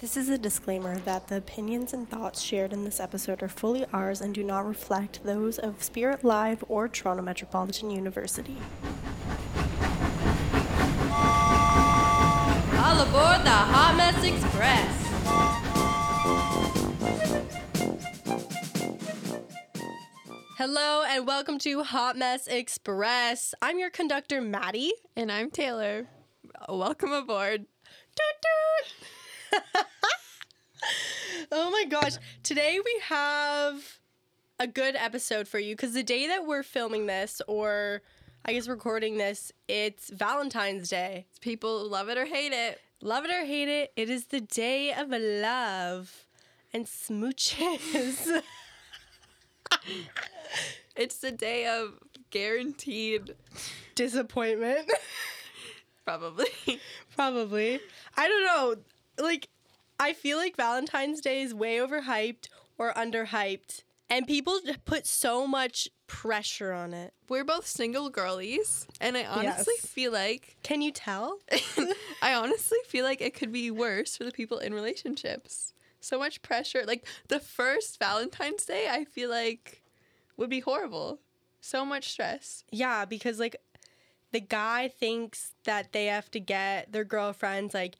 [0.00, 3.84] This is a disclaimer that the opinions and thoughts shared in this episode are fully
[3.92, 8.56] ours and do not reflect those of Spirit Live or Toronto Metropolitan University.
[12.76, 14.94] All aboard the Hot Mess Express.
[20.58, 23.52] Hello and welcome to Hot Mess Express.
[23.60, 24.92] I'm your conductor, Maddie.
[25.16, 26.06] And I'm Taylor.
[26.68, 27.66] Welcome aboard.
[28.14, 29.08] Toot toot.
[31.52, 32.14] oh my gosh.
[32.42, 33.98] Today we have
[34.58, 38.02] a good episode for you because the day that we're filming this, or
[38.44, 41.26] I guess recording this, it's Valentine's Day.
[41.40, 42.80] People love it or hate it.
[43.00, 46.26] Love it or hate it, it is the day of love
[46.72, 48.42] and smooches.
[50.98, 51.94] It's the day of
[52.30, 53.36] guaranteed,
[53.94, 54.90] Disappointment.
[56.04, 56.48] probably.
[57.14, 57.78] Probably.
[58.16, 58.76] I don't know.
[59.18, 59.48] Like,
[59.98, 65.88] I feel like Valentine's Day is way overhyped or underhyped, and people put so much
[66.06, 67.12] pressure on it.
[67.28, 69.86] We're both single girlies, and I honestly Yes.
[69.86, 71.38] feel like Can you tell?
[72.22, 75.74] I honestly feel like it could be worse for the people in relationships.
[76.00, 76.84] So much pressure.
[76.86, 79.82] Like the first Valentine's Day, I feel like
[80.36, 81.18] would be horrible.
[81.60, 82.62] So much stress.
[82.70, 83.56] yeah, because like
[84.30, 87.96] the guy thinks that they have to get their girlfriends like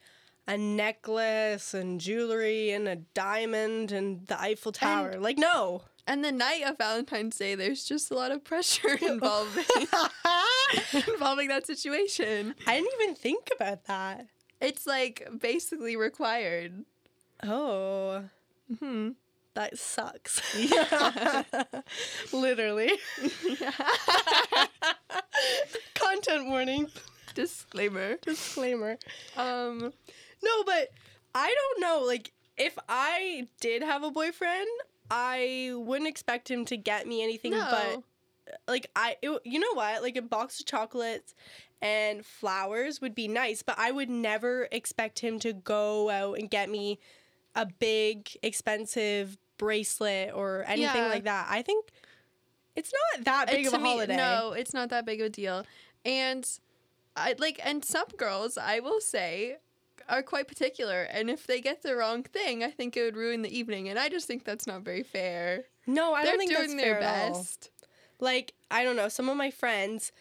[0.49, 5.13] a necklace and jewelry and a diamond and the Eiffel Tower.
[5.19, 5.83] like, no.
[6.07, 9.63] And the night of Valentine's Day, there's just a lot of pressure involving
[11.07, 12.55] involving that situation.
[12.65, 14.25] I didn't even think about that.
[14.59, 16.83] It's like basically required.
[17.43, 18.23] Oh.
[18.79, 19.09] Hmm.
[19.53, 20.41] That sucks.
[20.57, 21.43] Yeah.
[22.33, 22.93] Literally.
[25.93, 26.87] Content warning.
[27.35, 28.15] Disclaimer.
[28.23, 28.97] Disclaimer.
[29.37, 29.93] Um.
[30.43, 30.89] No, but
[31.35, 32.03] I don't know.
[32.05, 34.67] Like, if I did have a boyfriend,
[35.11, 37.67] I wouldn't expect him to get me anything No.
[37.69, 40.01] but uh, like I it, you know what?
[40.01, 41.33] Like a box of chocolates
[41.81, 46.49] and flowers would be nice, but I would never expect him to go out and
[46.49, 46.99] get me
[47.55, 51.07] a big expensive bracelet or anything Yeah.
[51.09, 51.47] like that.
[51.49, 51.85] I think
[52.75, 54.15] it's not that big of a me, holiday.
[54.17, 55.65] No, it's not that big of a deal.
[56.05, 56.47] And
[57.15, 59.57] I like and some girls, I will say,
[60.09, 61.03] are quite particular.
[61.03, 63.87] And if they get the wrong thing, I think it would ruin the evening.
[63.89, 65.65] And I just think that's not very fair.
[65.87, 67.37] No, I They're don't think doing that's their fair at all.
[67.39, 67.69] best.
[68.19, 70.11] like I don't know, some of my friends,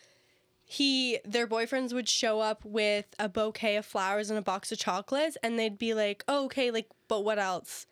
[0.64, 4.78] he their boyfriends would show up with a bouquet of flowers and a box of
[4.78, 7.86] chocolates, and they'd be like, oh, "Okay, like, but what else?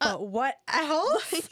[0.00, 1.48] Uh, But what else?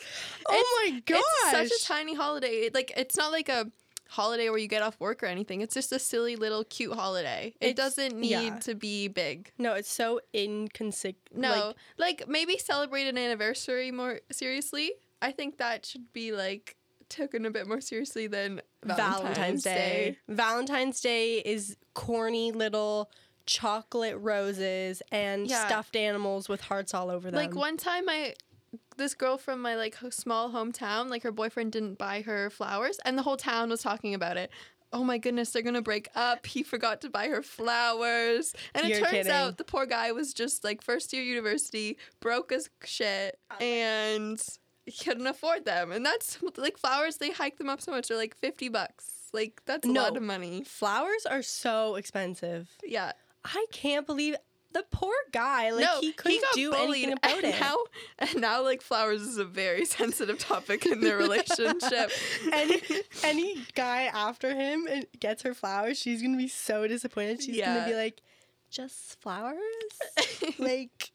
[0.48, 1.20] oh my gosh!
[1.54, 2.70] It's such a tiny holiday.
[2.72, 3.70] Like it's not like a
[4.08, 5.60] holiday where you get off work or anything.
[5.60, 7.54] It's just a silly little cute holiday.
[7.60, 8.58] It It's- doesn't need yeah.
[8.60, 9.52] to be big.
[9.58, 11.40] no, it's so inconsequential.
[11.40, 14.92] No, like, maybe celebrate an anniversary more seriously.
[15.20, 16.76] I think that should be like
[17.08, 19.72] taken a bit more seriously than Valentine's, Valentine's Day.
[19.72, 20.18] Day.
[20.34, 23.10] Valentine's Day is corny little
[23.46, 25.66] chocolate roses and Yeah.
[25.66, 27.36] stuffed animals with hearts all over them.
[27.38, 28.34] Like one time, I
[28.98, 33.16] this girl from my like small hometown, like her boyfriend didn't buy her flowers, and
[33.16, 34.50] the whole town was talking about it.
[34.92, 36.46] Oh my goodness, they're gonna break up.
[36.46, 39.32] He forgot to buy her flowers, and it You're turns kidding.
[39.32, 44.42] out the poor guy was just like first year university, broke as shit, oh and
[44.86, 45.92] he couldn't afford them.
[45.92, 47.16] And that's like flowers.
[47.18, 48.08] They hike them up so much.
[48.08, 49.28] They're like fifty bucks.
[49.32, 50.64] Like that's a lot of money.
[50.64, 52.70] flowers are so expensive.
[52.82, 53.12] Yeah.
[53.44, 54.34] I can't believe
[54.72, 55.70] the poor guy.
[55.70, 57.60] Like no, he couldn't got do anything about and it.
[57.60, 57.76] Now,
[58.18, 62.10] and now, like flowers is a very sensitive topic in their relationship.
[62.52, 62.80] any
[63.22, 67.42] any guy after him and gets her flowers, she's gonna be so disappointed.
[67.42, 68.20] She's gonna be like,
[68.70, 69.56] just flowers,
[70.58, 71.12] like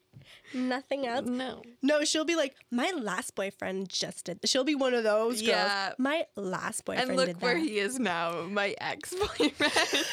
[0.53, 1.27] nothing else.
[1.27, 4.39] no, No, she'll be like, my last boyfriend just did.
[4.45, 5.47] She'll be one of those girls.
[5.47, 5.93] Yeah.
[5.97, 10.05] My last boyfriend and look did where he is now, my ex boyfriend.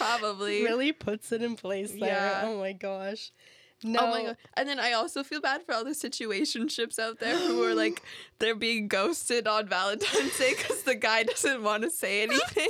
[0.00, 0.62] Probably.
[0.64, 2.08] really puts it in place there.
[2.08, 2.42] Yeah.
[2.44, 3.32] Oh my gosh.
[3.82, 4.00] No.
[4.00, 4.36] Oh my god!
[4.56, 8.02] And then I also feel bad for all the situationships out there who are like
[8.40, 12.68] they're being ghosted on Valentine's Day because the guy doesn't want to say anything.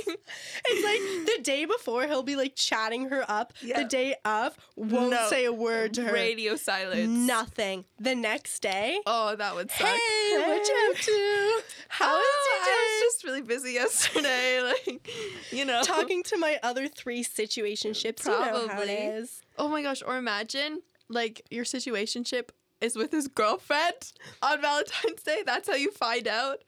[0.65, 3.53] It's like the day before he'll be like chatting her up.
[3.61, 5.27] The day of won't No.
[5.29, 6.13] say a word to her.
[6.13, 7.07] Radio silence.
[7.09, 7.85] Nothing.
[7.99, 9.87] The next day, Oh, that would suck.
[9.87, 11.61] hey, what you up to?
[11.89, 12.71] How was Oh, your day?
[12.71, 14.61] I was just really busy yesterday.
[14.87, 15.09] Like,
[15.51, 18.25] you know, Talking to my other three situationships.
[18.25, 19.25] You know Probably.
[19.57, 20.01] Oh my gosh!
[20.05, 22.49] Or imagine like your situationship
[22.81, 25.43] is with his girlfriend on Valentine's Day.
[25.45, 26.63] That's how you find out.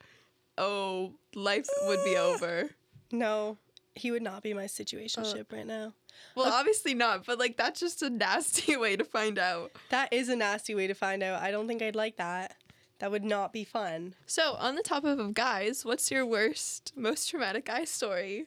[0.58, 2.70] Oh, life would be over.
[3.12, 3.58] No,
[3.96, 5.94] he would not be my situationship right now.
[6.36, 9.72] Well, obviously not, but like that's just a nasty way to find out.
[9.90, 11.42] That is a nasty way to find out.
[11.42, 12.56] I don't think I'd like that.
[13.00, 14.16] That would not be fun.
[14.26, 18.46] So, on the topic of guys, what's your worst, most traumatic guy story?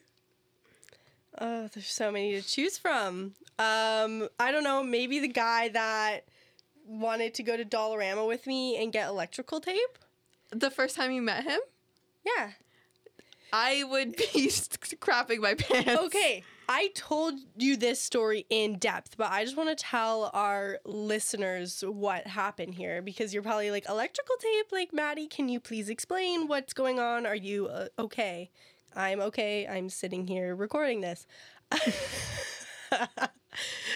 [1.38, 3.34] Oh, there's so many to choose from.
[3.58, 4.82] Um, I don't know.
[4.82, 6.20] Maybe the guy that
[6.86, 9.98] wanted to go to Dollarama with me and get electrical tape.
[10.50, 11.60] The first time you met him?
[12.24, 12.50] Yeah.
[13.52, 14.24] I would be
[15.00, 16.02] crapping my pants.
[16.02, 16.44] Okay.
[16.68, 21.84] I told you this story in depth, but I just want to tell our listeners
[21.86, 24.66] what happened here because you're probably like, electrical tape?
[24.72, 27.24] Like, Maddie, can you please explain what's going on?
[27.24, 28.50] Are you uh, okay?
[28.96, 29.66] I'm okay.
[29.66, 31.26] I'm sitting here recording this.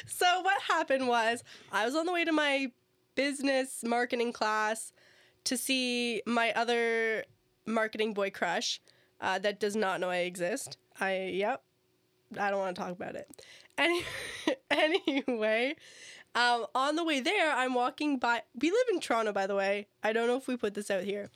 [0.06, 1.42] so, what happened was
[1.72, 2.70] I was on the way to my
[3.14, 4.92] business marketing class
[5.44, 7.24] to see my other
[7.66, 8.80] marketing boy crush
[9.20, 10.78] uh, that does not know I exist.
[11.00, 11.62] I, yep,
[12.38, 13.28] I don't want to talk about it.
[13.78, 14.02] Any,
[14.70, 15.74] anyway,
[16.34, 18.42] um, on the way there, I'm walking by.
[18.60, 19.88] We live in Toronto, by the way.
[20.02, 21.30] I don't know if we put this out here.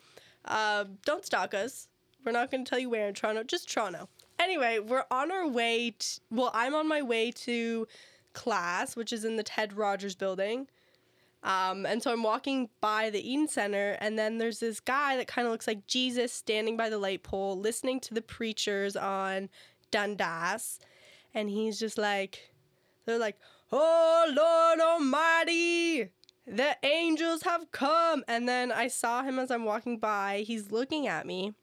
[0.44, 1.88] Uh, don't stalk us.
[2.24, 4.08] We're not going to tell you where in Toronto, just Toronto.
[4.38, 5.94] Anyway, we're on our way.
[5.98, 7.86] To, well, I'm on my way to
[8.32, 10.68] class, which is in the Ted Rogers building.
[11.44, 15.28] Um, and so I'm walking by the Eaton Centre, and then there's this guy that
[15.28, 19.50] kind of looks like Jesus standing by the light pole, listening to the preachers on
[19.90, 20.80] Dundas.
[21.34, 22.50] And he's just like,
[23.04, 23.36] they're like,
[23.70, 26.10] Oh Lord Almighty,
[26.46, 28.24] the angels have come.
[28.28, 30.44] And then I saw him as I'm walking by.
[30.46, 31.54] He's looking at me.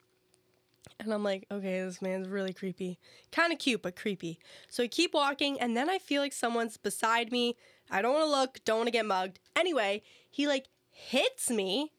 [1.00, 3.00] And I'm like, okay, this man's really creepy.
[3.32, 4.40] Kind of cute, but creepy.
[4.70, 7.56] So I keep walking, and then I feel like someone's beside me.
[7.90, 9.40] I don't want to look, don't want to get mugged.
[9.56, 11.92] Anyway, he like hits me,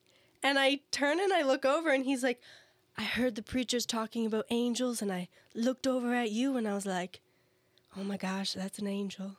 [0.43, 2.41] and I turn and I look over, and he's like,
[2.97, 6.75] I heard the preachers talking about angels, and I looked over at you, and I
[6.75, 7.21] was like,
[7.97, 9.37] oh my gosh, that's an angel.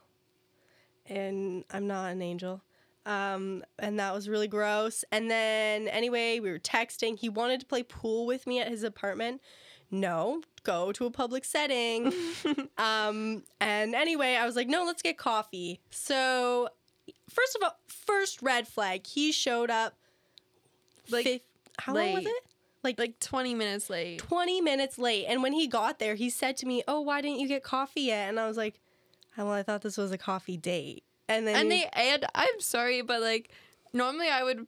[1.08, 2.62] And I'm not an angel.
[3.06, 5.04] Um, and that was really gross.
[5.12, 7.20] And then, anyway, we were texting.
[7.20, 9.42] He wanted to play pool with me at his apartment.
[9.92, 12.14] No, go to a public setting.
[12.78, 15.82] um, and anyway, I was like, no, let's get coffee.
[15.92, 16.70] So,
[17.30, 19.96] first of all, first red flag, he showed up.
[21.12, 21.42] Like, fif-
[21.78, 22.28] how long was late.
[22.28, 22.44] it?
[22.84, 24.20] Like, Like 20 minutes late.
[24.20, 25.26] 20 minutes late.
[25.28, 28.02] And when he got there, he said to me, Oh, why didn't you get coffee
[28.02, 28.30] yet?
[28.30, 28.80] And I was like,
[29.38, 31.04] Well, I thought this was a coffee date.
[31.30, 33.52] And then And they and I'm sorry, but like
[33.94, 34.68] normally I would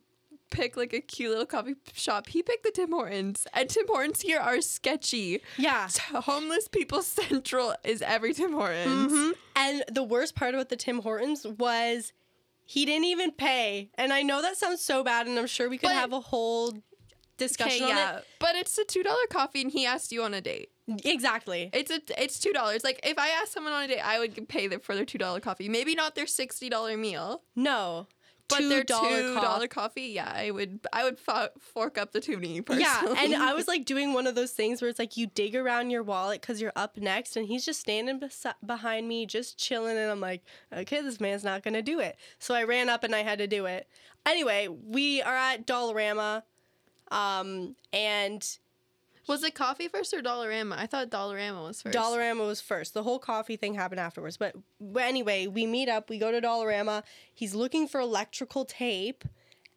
[0.52, 2.28] pick like a cute little coffee shop.
[2.28, 5.42] He picked the Tim Hortons, and Tim Hortons here are sketchy.
[5.58, 5.90] yeah.
[6.14, 9.12] Homeless people central is every Tim Hortons.
[9.12, 9.34] Mhm.
[9.56, 12.14] And the worst part about the Tim Hortons was
[12.64, 13.90] he didn't even pay.
[13.96, 16.20] And I know that sounds so bad, and I'm sure we could But- have a
[16.22, 16.82] whole Okay,
[17.38, 20.70] discussion yeah, but it's a two dollar coffee, and he asked you on a date.
[21.04, 21.70] Exactly.
[21.74, 22.84] It's a it's two dollars.
[22.84, 25.18] Like if I asked someone on a date, I would pay them for their two
[25.18, 25.68] dollar coffee.
[25.70, 28.06] Maybe not their sixty dollar meal, No.
[28.48, 30.10] but their two $2 coffee.
[30.14, 32.62] Yeah, I would I would fo- fork up the toonie.
[32.62, 32.84] Personally.
[33.16, 35.56] Yeah, and I was like doing one of those things where it's like you dig
[35.56, 39.58] around your wallet because you're up next, and he's just standing besi- behind me, just
[39.58, 42.16] chilling, and I'm like, okay, this man's not gonna do it.
[42.38, 43.88] So I ran up and I had to do it.
[44.24, 46.44] Anyway, we are at Dollarama,
[47.12, 48.58] um, and
[49.28, 50.78] Was it coffee first or Dollarama?
[50.78, 51.98] I thought Dollarama was first.
[51.98, 52.94] Dollarama was first.
[52.94, 54.38] The whole coffee thing happened afterwards.
[54.38, 56.10] But but anyway, we meet up.
[56.10, 57.04] We go to Dollarama.
[57.34, 59.24] He's looking for electrical tape,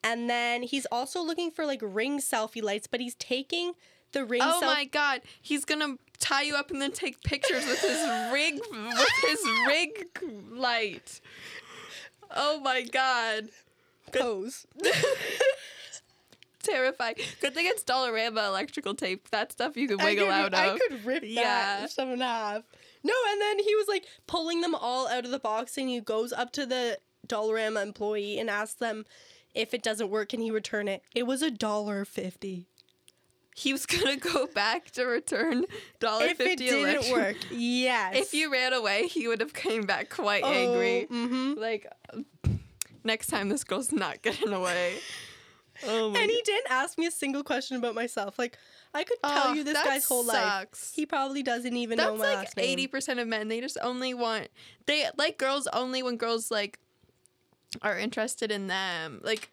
[0.05, 2.87] and then he's also looking for like ring selfie lights.
[2.87, 3.73] But he's taking
[4.13, 4.43] the ring.
[4.45, 8.31] Oh self- my god, he's gonna tie you up and then take pictures with his
[8.33, 10.09] rig with his rig
[10.51, 11.21] light.
[12.35, 13.49] Oh my god,
[14.13, 14.67] pose.
[16.69, 17.17] terrifying.
[17.41, 19.31] Good thing it's Dollarama electrical tape.
[19.31, 20.75] That stuff you can wiggle I out could, of.
[20.75, 21.43] I could rip Yeah.
[21.81, 22.63] that some and a half.
[23.05, 26.01] No, and then he was like pulling them all out of the box, and he
[26.01, 29.05] goes up to the Dollarama employee and asks them
[29.55, 31.03] if it doesn't work, can he return it?
[31.15, 32.67] It was a dollar fifty.
[33.55, 35.65] He was gonna go back to return
[36.01, 36.45] dollar fifty.
[36.45, 38.17] If it didn't work, yes.
[38.17, 41.07] If you ran away, he would have came back quite angry.
[41.11, 41.55] Mm-hmm.
[41.59, 41.87] Like
[43.05, 44.95] next time, this girl's not getting away.
[45.87, 48.39] Oh my And he didn't ask me a single question about myself.
[48.39, 48.59] Like
[48.95, 50.93] I could tell Oh, you this guy's whole life.
[50.95, 52.67] He probably doesn't even know my like last name.
[52.67, 53.49] eighty percent of men.
[53.49, 54.49] They just only want
[54.87, 56.79] they like girls only when girls like
[57.83, 59.21] are interested in them.
[59.23, 59.51] Like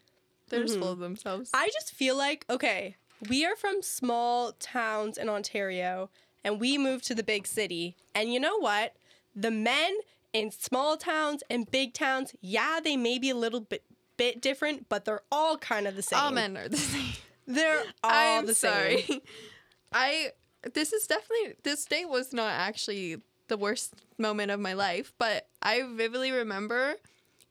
[0.48, 0.92] they're just full mm-hmm.
[0.92, 1.50] of themselves.
[1.52, 2.96] I just feel like okay,
[3.28, 6.10] we are from small towns in Ontario,
[6.44, 7.96] and we moved to the big city.
[8.14, 8.94] And you know what?
[9.34, 9.98] The men
[10.32, 13.82] in small towns and big towns, yeah, they may be a little bit
[14.16, 16.18] bit different, but they're all kind of the same.
[16.18, 17.12] All men are the same.
[17.46, 18.38] They're all the same.
[18.38, 19.02] I'm the sorry.
[19.02, 19.20] same.
[19.92, 20.30] I
[20.74, 23.18] this is definitely this date was not actually
[23.48, 26.96] the worst moment of my life, but I vividly remember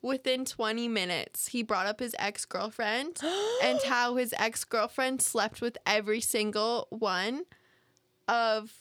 [0.01, 3.19] within 20 minutes he brought up his ex-girlfriend
[3.63, 7.43] and how his ex-girlfriend slept with every single one
[8.27, 8.74] of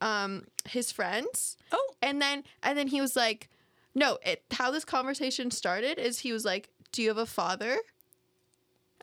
[0.00, 1.56] um his friends.
[1.72, 1.94] Oh.
[2.00, 3.48] And then and then he was like
[3.94, 7.76] no, it how this conversation started is he was like, "Do you have a father?"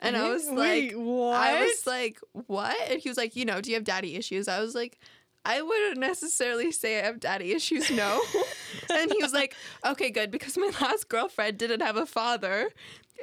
[0.02, 1.36] And I was Wait, like, what?
[1.36, 2.76] I was like, what?
[2.90, 4.48] And he was like, you know, do you have daddy issues?
[4.48, 4.98] I was like,
[5.44, 8.20] I wouldn't necessarily say I have daddy issues, no.
[8.92, 9.54] and he was like,
[9.86, 12.70] okay, good, because my last girlfriend didn't have a father.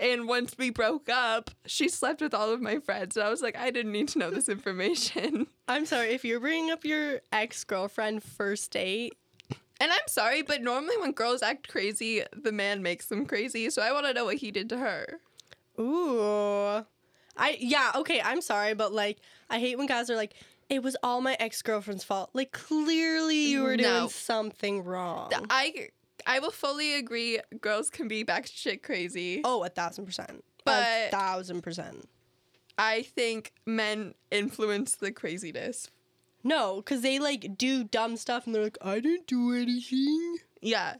[0.01, 3.17] And once we broke up, she slept with all of my friends.
[3.17, 5.47] And I was like, I didn't need to know this information.
[5.67, 9.18] I'm sorry if you're bringing up your ex girlfriend first date.
[9.79, 13.69] And I'm sorry, but normally when girls act crazy, the man makes them crazy.
[13.69, 15.19] So I want to know what he did to her.
[15.79, 16.83] Ooh.
[17.37, 19.19] I yeah, okay, I'm sorry, but like
[19.49, 20.33] I hate when guys are like,
[20.69, 22.29] it was all my ex girlfriend's fault.
[22.33, 24.07] Like clearly you were doing No.
[24.09, 25.31] something wrong.
[25.49, 25.89] I
[26.27, 27.39] I will fully agree.
[27.61, 29.41] Girls can be back shit crazy.
[29.45, 30.31] oh, a thousand percent.
[30.31, 32.09] a But- thousand percent.
[32.77, 35.89] I think men influence the craziness.
[36.49, 40.37] No, because they like do dumb stuff and they're like, I didn't do anything.
[40.61, 40.95] Yeah,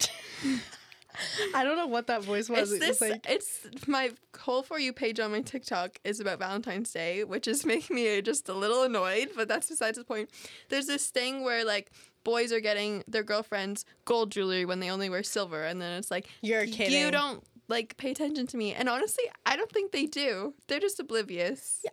[1.54, 2.72] I don't know what that voice was.
[2.72, 3.10] it's It was this.
[3.10, 7.46] like it's my whole for you page on my TikTok is about Valentine's Day, which
[7.46, 9.28] is making me just a little annoyed.
[9.36, 10.30] But that's besides the point.
[10.70, 11.92] There's this thing where like
[12.24, 16.10] boys are getting their girlfriends gold jewelry when they only wear silver, and then it's
[16.10, 19.70] like You're "Y- kidding." You don't like pay attention to me, and honestly, I don't
[19.70, 20.54] think they do.
[20.66, 21.80] They're just oblivious.
[21.84, 21.90] Yeah,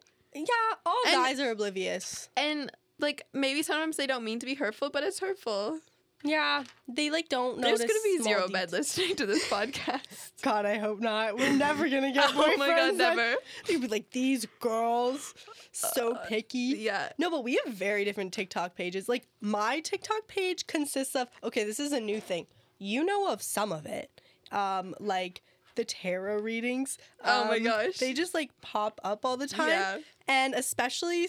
[0.85, 2.29] all And- guys are oblivious.
[2.38, 5.79] And like maybe sometimes they don't mean to be hurtful, but it's hurtful.
[6.23, 7.67] Yeah, they like don't know.
[7.67, 8.51] There's gonna be zero details.
[8.51, 10.31] men listening to this podcast.
[10.43, 11.35] God, I hope not.
[11.35, 13.35] We're never gonna get oh my god, never.
[13.65, 15.33] They'd be like these girls,
[15.71, 16.75] so picky.
[16.77, 17.09] Yeah.
[17.17, 19.09] No, but we have very different TikTok pages.
[19.09, 22.45] Like my TikTok page consists of okay, this is a new thing.
[22.77, 24.21] You know of some of it,
[24.51, 25.41] um, like
[25.75, 26.97] the tarot readings.
[27.23, 27.97] Oh my Um, gosh.
[27.97, 29.97] they just like pop up all the time, Yeah.
[30.27, 31.27] and especially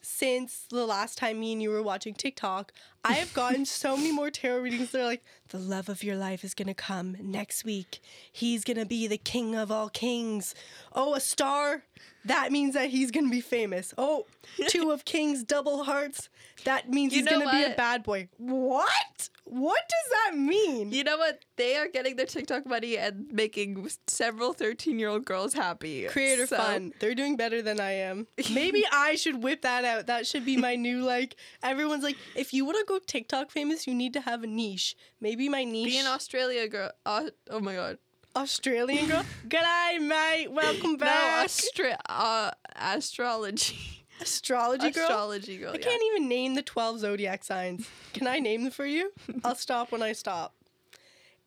[0.00, 2.72] since the last time me and you were watching TikTok,
[3.08, 4.90] I have gotten so many more tarot readings.
[4.90, 8.00] They're like, the love of your life is gonna come next week.
[8.30, 10.54] He's gonna be the king of all kings.
[10.92, 11.84] Oh, a star.
[12.24, 13.94] That means that he's gonna be famous.
[13.96, 14.26] Oh,
[14.68, 16.28] two of kings, double hearts.
[16.64, 18.28] That means You he's gonna be a bad boy.
[18.36, 19.30] What?
[19.44, 20.92] What does that mean?
[20.92, 21.42] You know what?
[21.56, 26.04] They are getting their TikTok money and making several 13 year old girls happy.
[26.08, 26.92] Creator So- fun.
[27.00, 28.26] They're doing better than I am.
[28.52, 30.06] Maybe I should whip that out.
[30.08, 31.36] That should be my new like.
[31.62, 34.96] Everyone's like, if you want to go TikTok famous, you need to have a niche.
[35.20, 35.86] Maybe my niche.
[35.86, 36.90] Be an Australia girl.
[37.04, 37.98] Uh, oh my god.
[38.36, 39.24] Australian girl.
[39.48, 40.48] G'day, mate.
[40.52, 41.44] Welcome No, back.
[41.44, 44.04] astra- uh, astrology.
[44.20, 45.04] Astrology girl.
[45.04, 45.70] Astrology girl.
[45.70, 45.80] I yeah.
[45.80, 47.88] can't even name the 12 zodiac signs.
[48.12, 49.12] Can I name them for you?
[49.44, 50.54] I'll stop when I stop.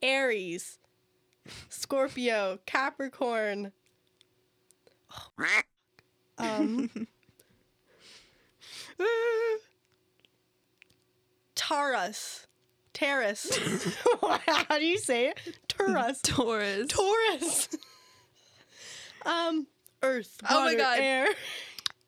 [0.02, 0.80] Aries,
[1.70, 3.72] Scorpio, Capricorn.
[6.38, 6.90] Um,
[12.02, 12.48] Taurus.
[12.94, 13.96] Taurus.
[14.48, 15.40] How do you say it?
[15.68, 16.20] Taurus.
[16.24, 16.88] Taurus.
[16.88, 17.70] Taurus.
[19.26, 19.68] um,
[20.04, 20.38] Earth.
[20.50, 21.00] Oh my God.
[21.00, 21.28] Air.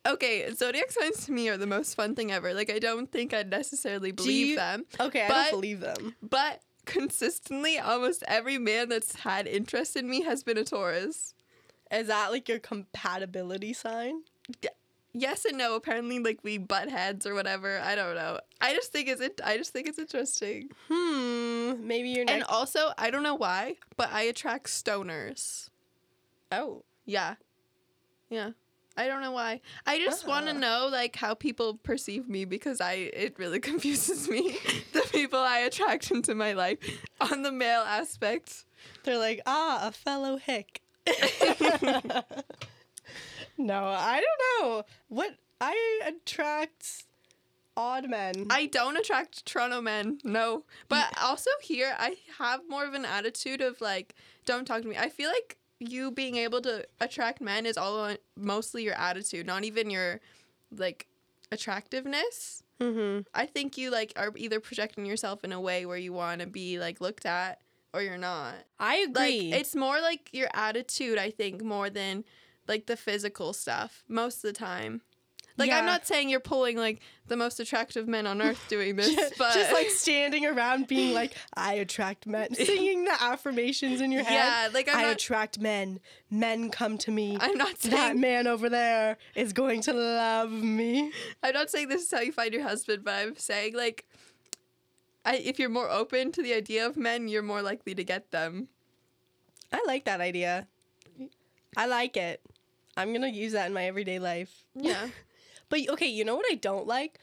[0.06, 2.52] Okay, zodiac signs to me are the most fun thing ever.
[2.52, 4.84] Like, I don't think I'd necessarily believe you- them.
[5.00, 6.14] Okay, I But- don't believe them.
[6.22, 11.32] But consistently, almost every man that's had interest in me has been a Taurus.
[11.90, 14.24] Is that like your compatibility sign?
[15.16, 15.76] Yes and no.
[15.76, 17.78] Apparently, like we butt heads or whatever.
[17.78, 18.40] I don't know.
[18.60, 19.40] I just think it's it.
[19.44, 20.70] I just think it's interesting.
[20.90, 21.86] Hmm.
[21.86, 25.70] Maybe you're not And also, I don't know why, but I attract stoners.
[26.52, 26.82] oh.
[27.06, 27.34] Yeah,
[28.30, 28.50] yeah.
[28.96, 29.60] I don't know why.
[29.86, 30.58] I just want to Ah.
[30.58, 34.56] know like how people perceive me because I it really confuses me
[34.92, 36.78] the people I attract into my life
[37.20, 38.64] on the male aspect.
[39.04, 40.80] They're like, ah, a fellow hick.
[43.58, 44.82] no, I don't know.
[45.08, 47.04] What I attract
[47.76, 48.46] odd men.
[48.50, 50.64] I don't attract Toronto men, no.
[50.88, 54.96] But also here, I have more of an attitude of like, don't talk to me.
[54.96, 59.46] I feel like you being able to attract men is all on, mostly your attitude,
[59.46, 60.20] not even your
[60.76, 61.06] like
[61.50, 62.62] attractiveness.
[62.80, 63.20] mm-hmm.
[63.34, 66.46] I think you like are either projecting yourself in a way where you want to
[66.46, 67.60] be like looked at
[67.92, 68.54] or you're not.
[68.78, 69.52] I Like agree.
[69.52, 72.24] it's more like your attitude, I think, more than
[72.68, 75.02] like the physical stuff most of the time.
[75.56, 79.14] Like I'm not saying you're pulling like the most attractive men on earth doing this,
[79.14, 84.10] just, but just like standing around being like, I attract men, singing the affirmations in
[84.10, 84.34] your head.
[84.34, 86.00] yeah, like I'm I not attract men.
[86.28, 87.36] Men come to me.
[87.40, 91.12] I'm not saying that man over there is going to love me.
[91.42, 94.06] I'm not saying this is how you find your husband, but I'm saying like
[95.24, 98.32] I, if you're more open to the idea of men, you're more likely to get
[98.32, 98.68] them.
[99.72, 100.66] I like that idea.
[101.76, 102.40] I like it.
[102.96, 104.64] I'm gonna use that in my everyday life.
[104.74, 105.08] Yeah.
[105.70, 107.18] But okay, you know what I don't like?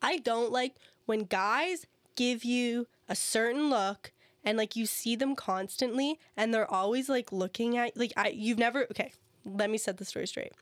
[0.00, 4.12] I don't like when guys give you a certain look
[4.44, 8.58] and like you see them constantly and they're always like looking at like I you've
[8.58, 9.12] never okay,
[9.44, 10.52] let me set the story straight.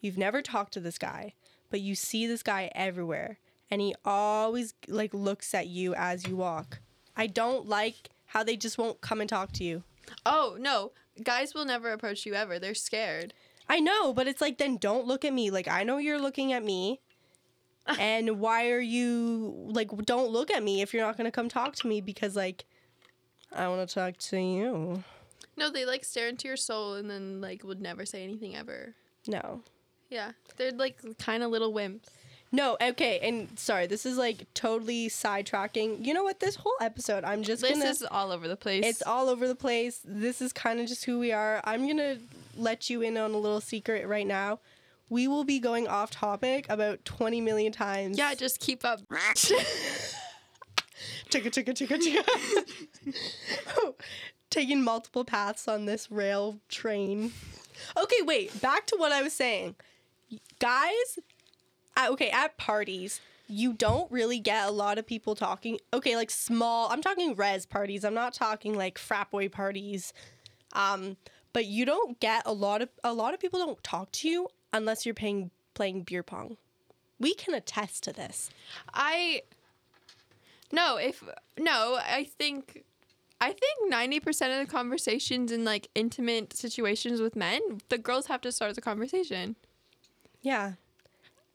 [0.00, 1.34] You've never talked to this guy,
[1.70, 3.38] but you see this guy everywhere
[3.70, 6.80] and he always like looks at you as you walk.
[7.16, 9.84] I don't like how they just won't come and talk to you.
[10.26, 12.58] oh no, guys will never approach you ever.
[12.58, 13.32] They're scared.
[13.68, 15.50] I know, but it's like then don't look at me.
[15.50, 17.00] Like I know you're looking at me.
[18.00, 21.48] and why are you like don't look at me if you're not going to come
[21.48, 22.64] talk to me because like
[23.54, 25.04] I want to talk to you.
[25.56, 28.94] No, they like stare into your soul and then like would never say anything ever.
[29.28, 29.62] No.
[30.10, 32.06] Yeah, they're like kind of little wimps.
[32.52, 36.04] No, okay, and sorry, this is like totally sidetracking.
[36.06, 36.38] You know what?
[36.40, 37.84] This whole episode, I'm just This gonna.
[37.90, 38.84] is all over the place.
[38.84, 40.00] it's all over the place.
[40.04, 41.60] This is kind of just who we are.
[41.64, 42.18] I'm gonna
[42.56, 44.60] let you in on a little secret right now.
[45.08, 48.18] We will be going off topic about 20 million times.
[48.18, 49.00] yeah, just keep up.
[51.30, 53.94] chicka chicka chicka chicka.
[54.50, 57.32] Taking multiple paths on this rail train.
[57.96, 58.60] Okay, wait.
[58.60, 59.76] Back to what I was saying.
[60.58, 61.18] Guys,
[62.08, 65.78] okay, at parties, you don't really get a lot of people talking.
[65.92, 66.90] Okay, like small.
[66.90, 68.04] I'm talking res parties.
[68.04, 70.12] I'm not talking like frat boy parties.
[70.72, 71.16] Um,
[71.56, 74.46] but you don't get a lot of a lot of people don't talk to you
[74.74, 76.58] unless you're paying playing beer pong.
[77.18, 78.50] We can attest to this.
[78.92, 79.40] I
[80.70, 81.22] no, if
[81.58, 82.84] no, I think
[83.40, 88.26] I think ninety percent of the conversations in like intimate situations with men, the girls
[88.26, 89.56] have to start the conversation,
[90.42, 90.72] Yeah.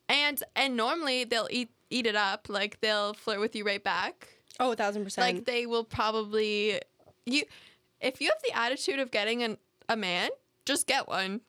[0.09, 4.29] and and normally they'll eat eat it up, like they'll flirt with you right back.
[4.59, 5.27] Oh, a thousand percent.
[5.35, 6.81] Like they will probably
[7.27, 7.43] you
[7.99, 9.57] if you have the attitude of getting an,
[9.91, 10.29] a man,
[10.65, 11.41] just get one.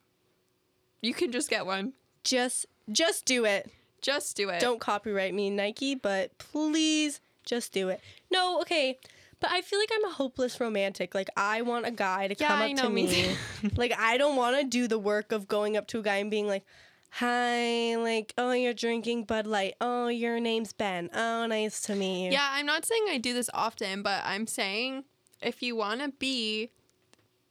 [1.01, 1.93] You can just get one.
[2.23, 3.71] just just do it.
[4.01, 4.59] Just do it.
[4.59, 8.01] Don't copyright me, Nike, but please just do it.
[8.29, 8.99] No, okay.
[9.39, 11.15] But I feel like I'm a hopeless romantic.
[11.15, 13.35] Like I want a guy to Yeah, come up know, to me me.
[13.77, 16.29] like I don't want to do the work of going up to a guy and
[16.29, 16.65] being like,
[17.11, 19.75] "Hi, like, oh, you're drinking Bud Light.
[19.79, 21.09] Oh, your name's Ben.
[21.13, 24.47] Oh, nice to meet you." Yeah, I'm not saying I do this often, but I'm
[24.47, 25.05] saying
[25.41, 26.71] if you want to be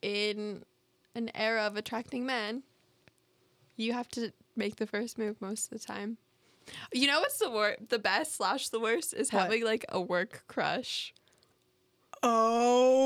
[0.02, 0.64] in
[1.14, 2.62] an era of attracting men,
[3.76, 6.18] you have to make the first move most of the time.
[6.92, 9.42] You know what's the wor- the best slash the worst is What?
[9.44, 11.12] having like a work crush.
[12.22, 13.01] Oh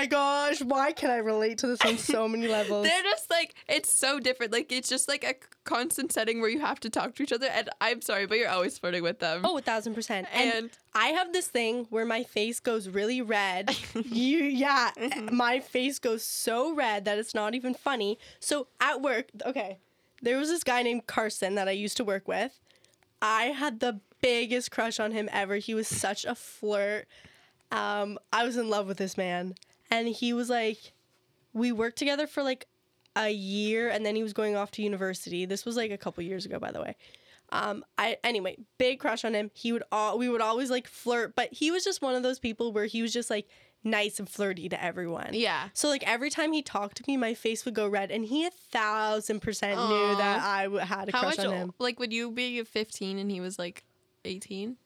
[0.00, 2.86] my gosh, why can I relate to this on so many levels?
[2.86, 4.52] They're just like it's so different.
[4.52, 5.34] Like it's just like a
[5.64, 7.46] constant setting where you have to talk to each other.
[7.46, 9.42] And I'm sorry, but you're always flirting with them.
[9.44, 10.26] Oh, a thousand percent.
[10.32, 13.76] And, And- I have this thing where my face goes really red.
[13.94, 14.90] you, yeah,
[15.30, 18.18] my face goes so red that it's not even funny.
[18.40, 19.78] So at work, okay,
[20.22, 22.58] there was this guy named Carson that I used to work with.
[23.22, 25.56] I had the biggest crush on him ever.
[25.56, 27.06] He was such a flirt.
[27.70, 29.54] Um, I was in love with this man,
[29.90, 30.92] and he was like,
[31.52, 32.66] we worked together for like
[33.16, 35.44] a year, and then he was going off to university.
[35.46, 36.96] This was like a couple years ago, by the way.
[37.52, 39.50] Um, I anyway, big crush on him.
[39.54, 42.38] He would all we would always like flirt, but he was just one of those
[42.38, 43.48] people where he was just like
[43.82, 45.30] nice and flirty to everyone.
[45.32, 45.70] Yeah.
[45.72, 48.46] So like every time he talked to me, my face would go red, and he
[48.46, 51.46] a thousand percent knew that I w- had a How crush much?
[51.46, 51.74] on him.
[51.80, 53.82] Like, would you be 15 and he was like
[54.24, 54.76] 18?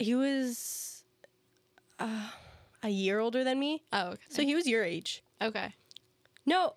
[0.00, 1.02] He was
[1.98, 2.28] uh,
[2.82, 4.22] a year older than me, Oh, okay.
[4.28, 5.22] so he was your age.
[5.42, 5.74] okay.
[6.46, 6.74] No,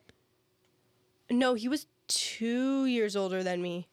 [1.30, 3.88] no, he was two years older than me.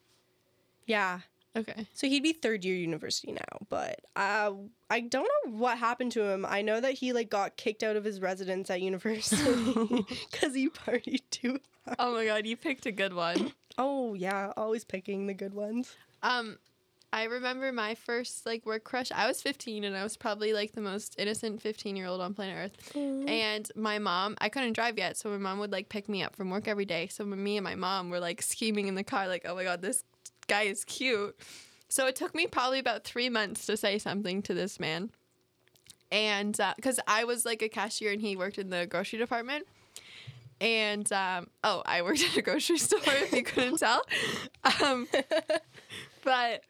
[0.85, 1.19] Yeah.
[1.55, 1.87] Okay.
[1.93, 4.51] So he'd be third year university now, but uh,
[4.89, 6.45] I don't know what happened to him.
[6.47, 9.43] I know that he like got kicked out of his residence at university
[10.31, 11.59] because he partied too.
[11.85, 11.95] hard.
[11.99, 13.53] Oh my god, you picked a good one.
[13.77, 15.95] Oh yeah, always picking the good ones.
[16.21, 16.57] Um,
[17.11, 19.11] I remember my first like work crush.
[19.11, 22.33] I was 15 and I was probably like the most innocent 15 year old on
[22.33, 22.95] planet Earth.
[23.27, 26.35] And my mom, I couldn't drive yet, so my mom would like pick me up
[26.35, 27.07] from work every day.
[27.07, 29.81] So me and my mom were like scheming in the car, like, oh my god,
[29.81, 30.03] this
[30.47, 31.35] guy is cute.
[31.89, 35.09] So it took me probably about three months to say something to this man.
[36.11, 39.65] And because I was like a cashier and he worked in the grocery department.
[40.61, 44.03] And um, oh, I worked at a grocery store if you couldn't tell.
[44.83, 45.07] Um,
[46.23, 46.63] but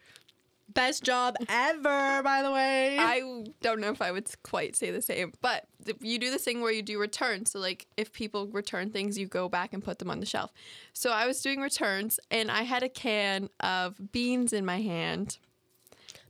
[0.74, 2.98] Best job ever, by the way.
[3.00, 5.66] I don't know if I would quite say the same, but
[6.00, 7.52] you do this thing where you do returns.
[7.52, 10.52] So, like, if people return things, you go back and put them on the shelf.
[10.94, 15.38] So, I was doing returns and I had a can of beans in my hand.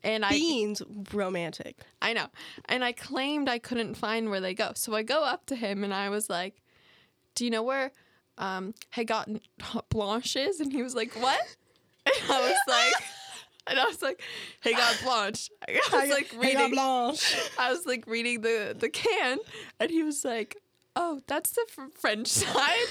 [0.04, 0.82] And I Beans,
[1.14, 1.78] romantic.
[2.02, 2.28] I know.
[2.66, 4.72] And I claimed I couldn't find where they go.
[4.76, 6.62] So I go up to him and I was like,
[7.36, 7.92] Do you know where
[8.38, 9.42] um Hagot
[9.90, 10.62] Blanche is?
[10.62, 11.42] And he was like, What?
[12.06, 12.94] And I was like
[13.70, 14.22] and I was like,
[14.66, 15.50] Hagot Blanche.
[15.68, 16.58] I was like reading.
[16.58, 17.36] Hey, Blanche.
[17.60, 19.38] I was like reading the the can
[19.80, 20.58] and he was like,
[20.96, 22.88] Oh, that's the fr- French side.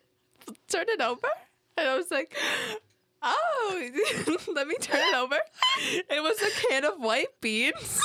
[0.68, 1.28] Turn it over.
[1.76, 2.36] And I was like,
[3.22, 3.90] Oh,
[4.54, 5.36] let me turn it over.
[6.08, 8.00] It was a can of white beans.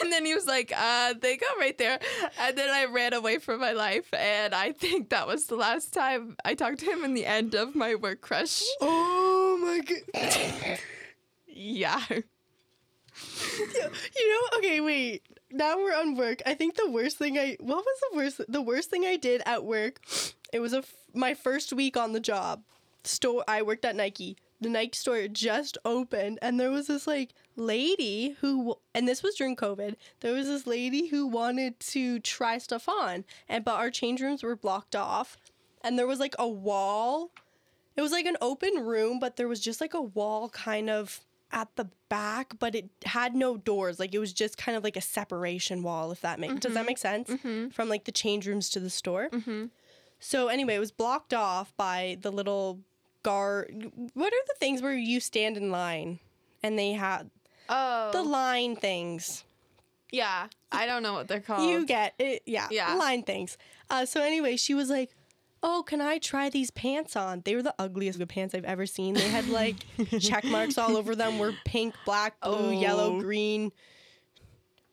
[0.00, 1.98] And then he was like, uh, they go right there.
[2.40, 4.12] And then I ran away from my life.
[4.12, 7.54] And I think that was the last time I talked to him in the end
[7.54, 8.62] of my work crush.
[8.80, 9.35] Oh
[9.66, 10.78] my god.
[11.46, 12.02] Yeah.
[13.58, 15.22] You know, okay, wait.
[15.50, 16.42] Now we're on work.
[16.44, 19.42] I think the worst thing I what was the worst the worst thing I did
[19.46, 20.00] at work?
[20.52, 22.62] It was a f- my first week on the job.
[23.04, 24.36] Store I worked at Nike.
[24.60, 29.34] The Nike store just opened and there was this like lady who and this was
[29.34, 29.94] during COVID.
[30.20, 34.42] There was this lady who wanted to try stuff on and but our change rooms
[34.42, 35.38] were blocked off
[35.82, 37.30] and there was like a wall.
[37.96, 41.20] It was like an open room, but there was just like a wall kind of
[41.52, 43.98] at the back, but it had no doors.
[43.98, 46.80] Like it was just kind of like a separation wall, if that makes does that
[46.80, 46.86] mm-hmm.
[46.86, 47.30] make sense?
[47.30, 47.68] Mm-hmm.
[47.70, 49.28] From like the change rooms to the store.
[49.32, 49.66] Mm-hmm.
[50.20, 52.80] So anyway, it was blocked off by the little
[53.22, 53.90] guard.
[54.14, 56.18] What are the things where you stand in line
[56.62, 57.26] and they have
[57.68, 58.10] Oh.
[58.12, 59.44] the line things?
[60.12, 60.46] yeah.
[60.70, 61.68] I don't know what they're called.
[61.68, 62.94] You get it, yeah, Yeah.
[62.94, 63.56] line things.
[63.90, 65.10] Uh, so anyway, she was like,
[65.62, 69.14] "Oh, can I try these pants on?" They were the ugliest pants I've ever seen.
[69.14, 69.76] They had like
[70.20, 71.38] check marks all over them.
[71.38, 73.20] Were pink, black, blue, yellow, Oh.
[73.20, 73.72] green,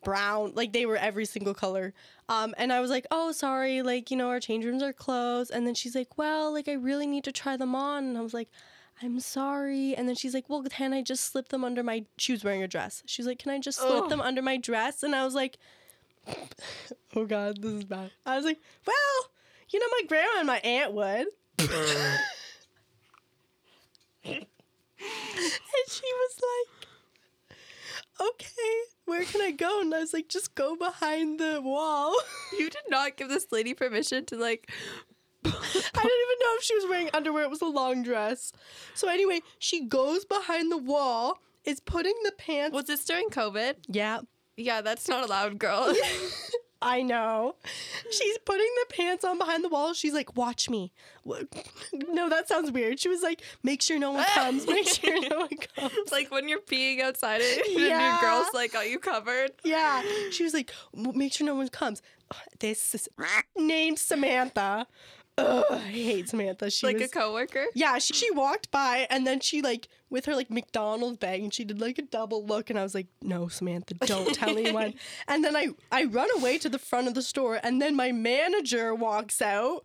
[0.02, 0.52] brown.
[0.54, 1.94] Like they were every single color.
[2.28, 5.50] Um, and I was like, "Oh, sorry, like you know our change rooms are closed."
[5.50, 8.20] And then she's like, "Well, like I really need to try them on." And I
[8.20, 8.48] was like.
[9.02, 9.92] I'm sorry.
[9.96, 12.62] And then she's like, Well, can I just slip them under my she was wearing
[12.62, 13.02] a dress.
[13.06, 14.08] She's like, Can I just slip Ugh.
[14.08, 15.02] them under my dress?
[15.02, 15.58] And I was like,
[17.16, 18.12] Oh god, this is bad.
[18.24, 19.30] I was like, Well,
[19.70, 21.26] you know, my grandma and my aunt would.
[24.24, 24.46] and
[25.88, 26.88] she was like,
[28.20, 29.80] Okay, where can I go?
[29.80, 32.14] And I was like, just go behind the wall.
[32.58, 34.70] You did not give this lady permission to like.
[35.44, 37.42] I didn't even know if she was wearing underwear.
[37.42, 38.52] It was a long dress.
[38.94, 42.72] So anyway, she goes behind the wall, is putting the pants.
[42.74, 43.74] Was this during COVID?
[43.88, 44.20] yeah,
[44.56, 45.92] Yeah, that's not allowed, girl.
[46.86, 47.54] I know.
[48.10, 49.94] She's putting the pants on behind the wall.
[49.94, 50.92] She's like, "Watch me."
[51.22, 51.46] What?
[51.92, 53.00] No, that sounds weird.
[53.00, 54.66] She was like, "Make sure no one comes.
[54.68, 58.12] Make sure no one comes." It's like when you're peeing outside it, and Yeah.
[58.12, 59.52] your girl's like, got you covered.
[59.64, 60.02] Yeah.
[60.30, 62.02] She was like, make sure no one comes.
[62.60, 63.08] This is
[63.56, 64.86] named Samantha.
[65.36, 66.70] Ugh, I hate Samantha.
[66.70, 67.66] She Like was, a coworker.
[67.74, 71.52] yeah, she, she walked by and then she like with her like McDonald's bag and
[71.52, 74.94] she did like a double look and I was like, no, Samantha, don't tell anyone.
[75.26, 78.12] And then I I run away to the front of the store and then my
[78.12, 79.84] manager walks out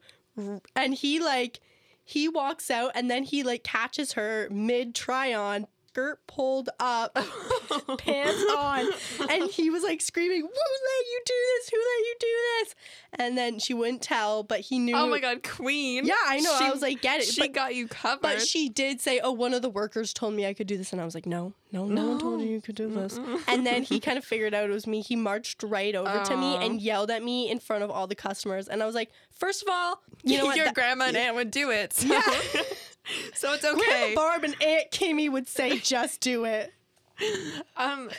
[0.76, 1.60] and he like
[2.06, 5.66] he walks out and then he like catches her mid try on
[6.00, 7.14] skirt pulled up
[7.98, 8.86] pants on
[9.30, 12.28] and he was like screaming who let you do this who let you do
[12.60, 12.76] this
[13.20, 16.06] and then she wouldn't tell but he knew Oh my god, queen.
[16.06, 16.54] Yeah, I know.
[16.54, 17.26] I She- was like, get it.
[17.28, 18.22] She But- got you covered.
[18.22, 20.92] but she did say, "Oh, one of the workers told me I could do this,"
[20.92, 23.18] and I was like, "No, no, no, no one told you you could do this."
[23.48, 25.02] And then he kind of figured out it was me.
[25.02, 28.16] He marched right over to me and yelled at me in front of all the
[28.16, 30.56] customers, and I was like, first of all, you know what?
[30.58, 31.94] Your That- grandma and aunt would do it.
[31.94, 32.22] So, Yeah.
[33.34, 34.14] so it's Grandma okay.
[34.16, 36.74] Barb and Aunt Kimmy would say, "Just do it."
[37.76, 38.10] um,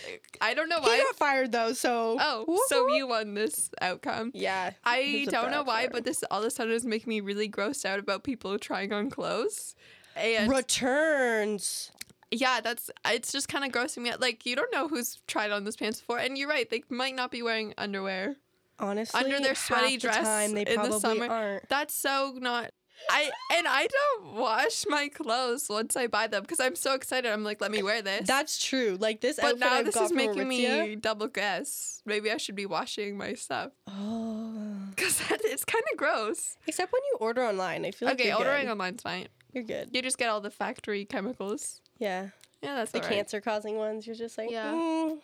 [0.43, 0.97] I don't know why.
[0.99, 2.97] He got fired though, so Oh, so Woohoo.
[2.97, 4.31] you won this outcome.
[4.35, 4.73] yeah.
[4.85, 7.85] I don't know why, but this all of a sudden is making me really grossed
[7.87, 9.75] out about people trying on clothes.
[10.17, 11.93] And returns.
[12.31, 14.21] yeah, that's it's just kind of grossing me out.
[14.21, 17.15] Like you don't know who's tried on those pants before, and you're right, they might
[17.15, 18.37] not be wearing underwear.
[18.79, 21.27] Honestly, Under their sweaty the dress time in the summer.
[21.27, 21.69] aren't.
[21.69, 22.71] That's so not.
[23.09, 27.31] I and I don't wash my clothes once I buy them because I'm so excited.
[27.33, 28.27] I'm like, let me wear this.
[28.27, 28.97] That's true.
[29.01, 32.03] Like this but now I've this is making Aritzia- me double guess.
[32.05, 34.77] Maybe I should be washing my stuff Oh.
[34.95, 36.57] because it's kind of gross.
[36.67, 38.71] Except when you order online, I feel like okay, ordering good.
[38.73, 39.29] online's fine.
[39.53, 39.91] You're good.
[39.93, 41.81] You just get all the factory chemicals.
[41.99, 42.29] Yeah,
[42.63, 44.07] Yeah, that's the cancer-causing ones.
[44.07, 44.71] You're just like, Yeah.
[44.73, 45.19] "Mm,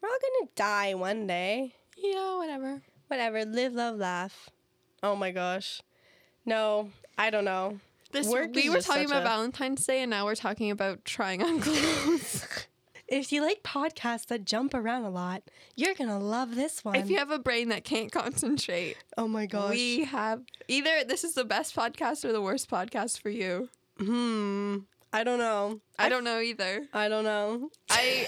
[0.00, 1.74] we're all gonna die one day.
[1.96, 2.82] Yeah, whatever.
[3.08, 3.44] Whatever.
[3.44, 4.48] Live, love, laugh.
[5.02, 5.82] Oh my gosh.
[6.44, 7.78] No, I don't know.
[8.10, 11.42] This Work we were talking about a- Valentine's Day, and now we're talking about trying
[11.42, 12.46] on clothes.
[13.08, 15.42] If you like podcasts that jump around a lot,
[15.76, 16.94] you're gonna love this one.
[16.96, 19.70] if you have a brain that can't concentrate, oh my gosh.
[19.70, 23.68] we have either this is the best podcast or the worst podcast for you.
[23.98, 24.78] hmm.
[25.14, 25.80] I don't know.
[25.98, 26.86] I don't know either.
[26.94, 27.68] I don't know.
[27.90, 28.26] I,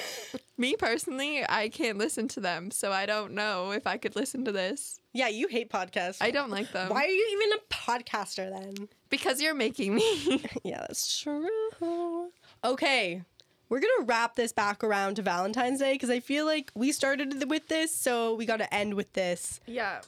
[0.59, 4.44] me personally, I can't listen to them, so I don't know if I could listen
[4.44, 5.00] to this.
[5.16, 6.18] Yeah, you hate podcasts.
[6.20, 6.88] I don't like them.
[6.90, 8.88] Why are you even a podcaster then?
[9.11, 10.42] Because you're making me.
[10.64, 12.31] Yeah, that's true.
[12.64, 13.22] Okay,
[13.68, 17.48] we're gonna wrap this back around to Valentine's Day because I feel like we started
[17.48, 19.61] with this, so we got to end with this.
[19.66, 20.00] yeah.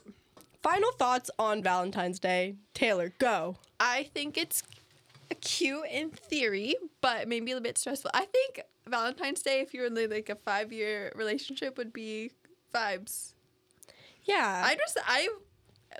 [0.62, 2.56] Final thoughts on Valentine's Day.
[2.74, 3.56] Taylor, go.
[3.78, 4.64] I think it's
[5.40, 8.10] cute in theory, but maybe a bit stressful.
[8.12, 12.32] I think Valentine's Day, if you're in like a five year relationship, would be
[12.74, 13.34] vibes.
[14.26, 15.28] Yeah, I just I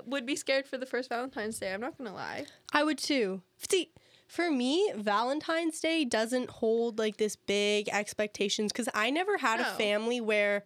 [0.05, 1.73] would be scared for the first Valentine's Day.
[1.73, 2.47] I'm not gonna lie.
[2.73, 3.43] I would too.
[3.71, 3.91] See,
[4.29, 9.65] for me, Valentine's Day doesn't hold like this big expectations because I never had a
[9.65, 10.65] family where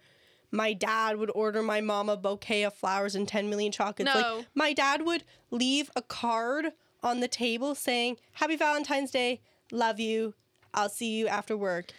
[0.51, 4.13] my dad would order my mom a bouquet of flowers and 10 million chocolates.
[4.13, 4.37] No.
[4.39, 10.01] Like, my dad would leave a card on the table saying, Happy Valentine's Day, love
[10.01, 10.35] you,
[10.75, 11.93] I'll see you after work.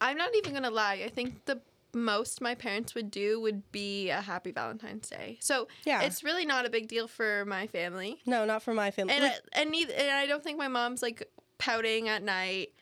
[0.00, 1.00] I'm not even gonna lie.
[1.04, 1.60] I think the
[1.96, 5.38] most my parents would do would be a happy Valentine's Day.
[5.40, 6.02] So Yeah.
[6.02, 8.20] it's really not a big deal for my family.
[8.26, 9.14] No, not for my family.
[9.14, 11.28] And Like, I, and neither, and I don't think my mom's like
[11.58, 12.72] pouting at night.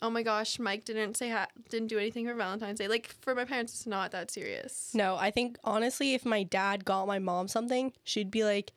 [0.00, 2.88] Oh my gosh, Mike didn't say ha- didn't do anything for Valentine's Day.
[2.88, 4.90] Like for my parents, it's not that serious.
[4.94, 8.72] no, I think honestly, if my dad got my mom something, she'd be like,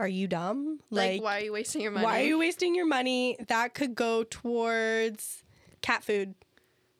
[0.00, 0.80] Are you dumb?
[0.90, 2.04] Like, why are you wasting your money?
[2.04, 3.36] Why are you wasting your money?
[3.48, 5.42] That could go towards
[5.82, 6.34] cat food.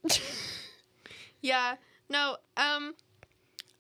[1.41, 1.77] Yeah.
[2.09, 2.37] No.
[2.57, 2.95] Um.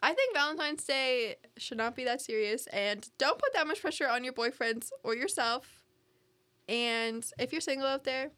[0.01, 4.09] I think Valentine's Day should not be that serious, and don't put that much pressure
[4.09, 5.83] on your boyfriends or yourself.
[6.69, 8.31] And if you're single out there,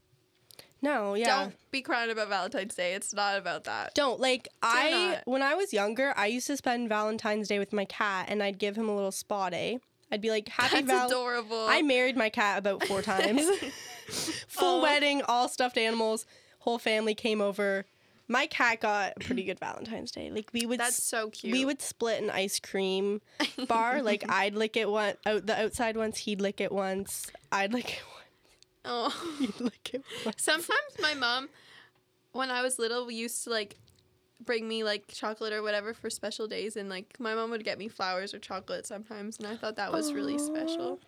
[0.81, 1.27] No, yeah.
[1.27, 2.95] don't be crying about Valentine's Day.
[2.95, 3.95] It's not about that.
[3.95, 5.23] Don't like I not.
[5.27, 8.59] when I was younger, I used to spend Valentine's Day with my cat and I'd
[8.59, 9.81] give him a little spa day.
[10.13, 11.67] I'd be like, Happy That's Val adorable.
[11.69, 13.43] I married my cat about four times.
[14.49, 14.83] Full Oh.
[14.83, 16.25] wedding, all stuffed animals,
[16.61, 17.85] whole family came over.
[18.31, 20.31] My cat got a pretty good Valentine's Day.
[20.31, 21.53] Like we would That's so cute.
[21.53, 23.21] we would split an ice cream
[23.69, 24.03] bar.
[24.03, 27.27] like I'd lick it one out the outside once, he'd lick it once.
[27.51, 28.03] I'd lick it
[28.85, 29.13] Oh.
[29.39, 30.43] once, he'd lick it once.
[30.43, 31.49] Sometimes my mom,
[32.31, 33.77] when I was little, we used to like
[34.47, 37.79] bring me like chocolate or whatever for special days, and like my mom would get
[37.79, 41.01] me flowers or chocolate sometimes, and I thought that was really special.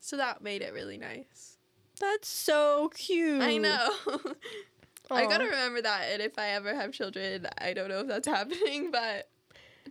[0.00, 1.58] So that made it really nice.
[2.00, 3.40] That's so cute.
[3.42, 3.88] I know.
[5.10, 8.28] I gotta remember that, and if I ever have children, I don't know if that's
[8.38, 9.28] happening, but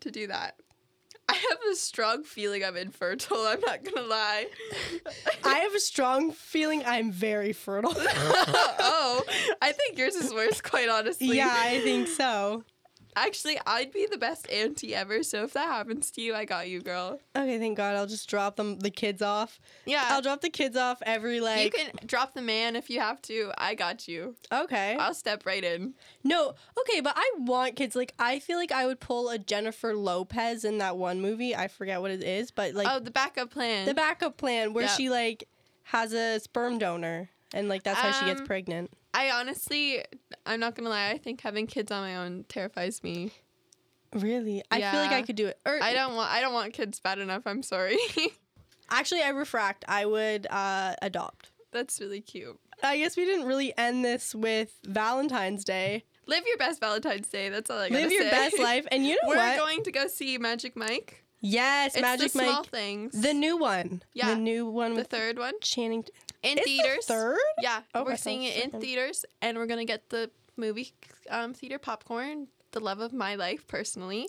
[0.02, 0.56] to do that.
[1.30, 4.47] I have a strong feeling I'm infertile, I'm not gonna lie.
[5.43, 7.93] I have a strong feeling I'm very fertile.
[7.97, 9.23] oh,
[9.62, 11.38] I think yours is worse, quite honestly.
[11.38, 12.63] yeah, I think so.
[13.15, 16.67] Actually, I'd be the best auntie ever, so if that happens to you, I got
[16.69, 17.19] you, girl.
[17.36, 17.95] Okay, thank God.
[17.95, 19.60] I'll just drop them the kids off.
[19.86, 20.04] Yeah.
[20.10, 21.63] I'll drop the kids off every like.
[21.63, 23.52] you can drop the man if you have to.
[23.58, 24.36] I got you.
[24.52, 24.97] okay.
[24.99, 25.93] I'll step right in.
[26.23, 27.95] no, okay, but I want kids.
[27.95, 31.56] Like, I feel like I would pull a Jennifer Lopez in that one movie.
[31.56, 33.86] I forget what it is, but like oh, the backup plan.
[33.86, 34.91] the backup plan where Yep.
[34.97, 35.47] she like
[35.84, 38.89] has a sperm donor and like that's how she gets Um, pregnant.
[39.13, 40.04] I honestly,
[40.45, 41.10] I'm not gonna lie.
[41.12, 43.32] I think having kids on my own terrifies me.
[44.13, 45.60] Really, I feel like I could do it.
[45.65, 46.32] Or I don't want.
[46.32, 47.43] I don't want kids bad enough.
[47.47, 47.97] I'm sorry.
[48.89, 49.86] actually, I refract.
[49.88, 51.49] I would uh, adopt.
[51.71, 52.60] That's really cute.
[52.84, 56.04] I guess we didn't really end this with Valentine's Day.
[56.28, 57.49] Live your best Valentine's Day.
[57.49, 58.30] That's all I gotta Live your say.
[58.30, 59.58] best life, and you know We're what?
[59.58, 61.23] going to go see Magic Mike.
[61.41, 63.19] yes, It's Magic the small Mike, things.
[63.19, 64.04] the new one.
[64.13, 66.06] Yeah, the new one the third one Channing.
[66.43, 67.06] In It's the theaters.
[67.06, 67.38] third?
[67.62, 68.82] Yeah, Oh, we're seeing it it in second.
[68.82, 70.93] theaters, and we're gonna get the movie
[71.29, 72.47] um, theater popcorn.
[72.71, 74.27] The love of my life, personally.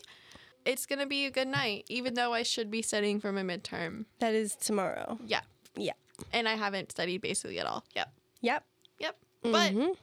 [0.65, 4.05] It's gonna be a good night, even though I should be studying for my midterm.
[4.21, 5.19] That is tomorrow.
[5.27, 5.41] Yeah,
[5.77, 5.93] Yeah.
[6.33, 7.85] and I haven't studied basically at all.
[7.95, 8.65] Yep, Yep.
[8.99, 9.17] yep.
[9.43, 9.97] But Mhm.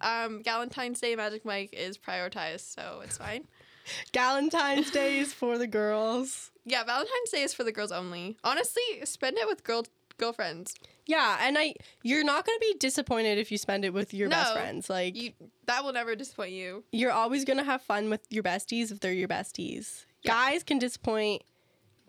[0.00, 3.46] um, Valentine's Day Magic Mike is prioritized, so it's fine.
[4.14, 6.50] Valentine's Day is for the girls.
[6.64, 8.36] Yeah, Valentine's Day is for the girls only.
[8.44, 9.84] Honestly, spend it with girl
[10.18, 10.74] girlfriends.
[11.06, 14.52] Yeah, and I you're not gonna be disappointed if you spend it with your best
[14.52, 14.90] friends.
[14.90, 15.32] Like You
[15.66, 16.84] that will never disappoint you.
[16.92, 20.04] you're always gonna have fun with your besties if they're your besties.
[20.22, 20.32] Yeah.
[20.32, 21.42] Guys can disappoint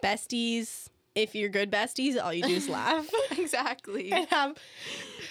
[0.04, 0.88] besties.
[1.16, 4.12] If you're good besties, all you do is laugh exactly.
[4.12, 4.56] and have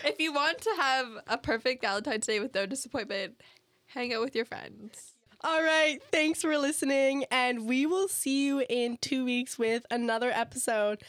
[0.05, 3.41] if you want to have a perfect Valentine's Day with no disappointment,
[3.87, 5.15] hang out with your friends.
[5.45, 10.31] All right, thanks for listening, and we will see you in two weeks with another
[10.33, 11.01] episode.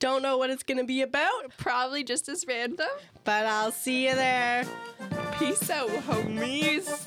[0.00, 2.88] Don't know what it's gonna be about, Probably just as random.
[3.24, 4.64] but I'll see you there.
[5.38, 7.06] Peace out, homies.